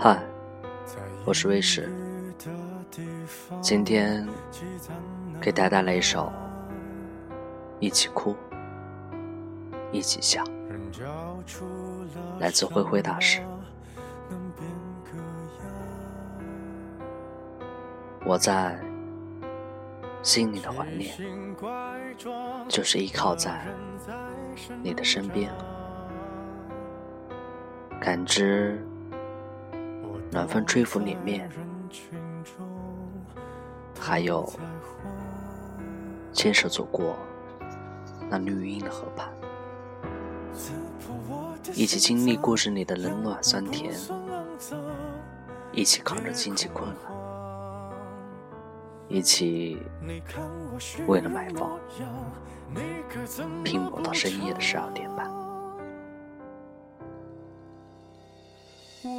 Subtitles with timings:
[0.00, 0.22] 嗨
[1.24, 1.90] 我是卫士，
[3.60, 4.24] 今天
[5.40, 6.26] 给大家带来一首
[7.80, 8.36] 《一起哭，
[9.90, 10.44] 一起笑》，
[12.38, 13.42] 来自灰灰大师。
[18.24, 18.78] 我在
[20.22, 21.12] 心里的怀念，
[22.68, 23.66] 就是依靠在
[24.80, 25.52] 你的身边，
[28.00, 28.80] 感知。
[30.30, 31.50] 暖风吹拂脸面，
[33.98, 34.48] 还有
[36.32, 37.16] 牵手走过
[38.28, 39.28] 那绿荫的河畔，
[41.74, 43.94] 一起经历故事里的冷暖酸甜，
[45.72, 47.12] 一起扛着经济困难，
[49.08, 49.78] 一起
[51.06, 51.78] 为了买房
[53.64, 55.37] 拼搏到深夜的十二点半。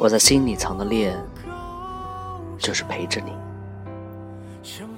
[0.00, 1.16] 我在心里藏的恋，
[2.58, 3.32] 就是陪着你，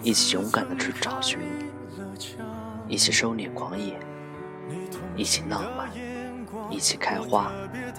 [0.03, 1.39] 一起勇敢的去找寻，
[2.87, 3.99] 一起收敛狂野，
[5.17, 5.89] 一起浪漫，
[6.71, 7.51] 一起开花，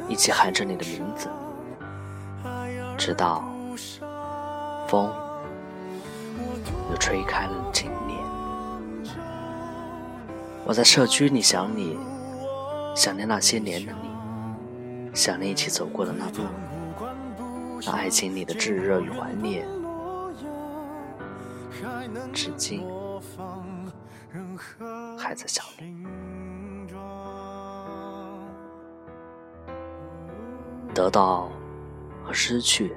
[0.07, 1.27] 一起喊着你的名字，
[2.97, 3.43] 直到
[4.87, 5.11] 风
[6.91, 8.19] 又吹开了情念。
[10.65, 11.97] 我在社区里想你，
[12.95, 16.47] 想念那些年的你，想念一起走过的那路。
[17.85, 19.65] 那爱情里的炙热与怀念，
[22.31, 22.87] 至今
[25.17, 26.05] 还在想你。
[30.93, 31.49] 得到
[32.23, 32.93] 和失去，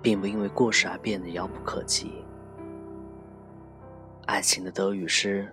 [0.00, 2.24] 并不因为过失而变得遥不可及。
[4.26, 5.52] 爱情的得与失，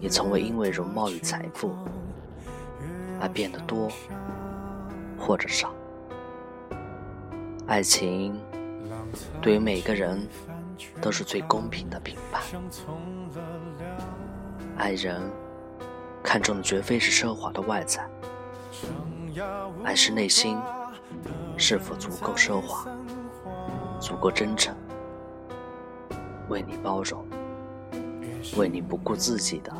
[0.00, 1.76] 也从未因为容貌与财富
[3.20, 3.90] 而变得多
[5.18, 5.75] 或者少。
[7.66, 8.40] 爱情
[9.42, 10.26] 对于每个人
[11.00, 12.42] 都是最公平的评判。
[14.76, 15.20] 爱人
[16.22, 18.08] 看重的绝非是奢华的外在，
[19.84, 20.56] 而是内心
[21.56, 22.88] 是否足够奢华、
[24.00, 24.72] 足够真诚，
[26.48, 27.26] 为你包容，
[28.56, 29.72] 为你不顾自己的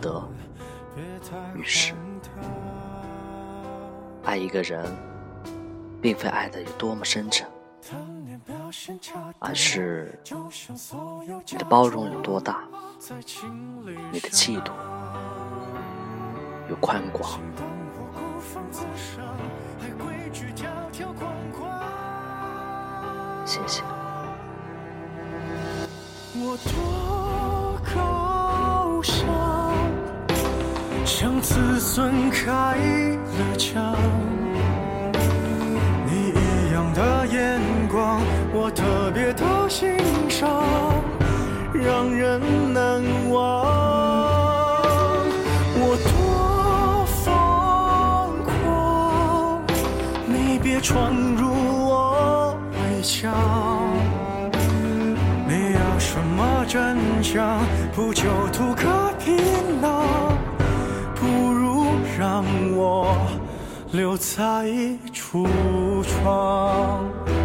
[0.00, 0.22] 得
[1.56, 1.94] 与失。
[4.24, 4.86] 爱一个人。
[6.00, 7.46] 并非爱的有多么深沉，
[9.38, 10.18] 而是
[11.50, 12.64] 你的包容有多大，
[14.10, 14.72] 你的气度
[16.68, 17.40] 有宽广。
[23.44, 23.82] 谢谢。
[26.42, 29.26] 我多高尚，
[31.04, 33.94] 像子孙开了枪。
[37.00, 38.20] 的眼光，
[38.52, 39.96] 我特别的欣
[40.28, 40.62] 赏，
[41.72, 42.38] 让人
[42.74, 43.64] 难忘。
[45.80, 49.62] 我多疯狂，
[50.26, 51.48] 你别闯入
[51.88, 53.32] 我围墙。
[55.48, 57.60] 你要什么真相？
[57.94, 59.40] 不就图个皮
[59.80, 60.04] 囊？
[61.14, 61.86] 不如
[62.18, 62.44] 让
[62.76, 63.16] 我。
[63.92, 64.68] 留在
[65.12, 65.48] 橱
[66.04, 67.39] 窗。